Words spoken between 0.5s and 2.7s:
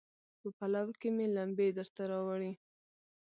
پلو کې مې لمبې درته راوړي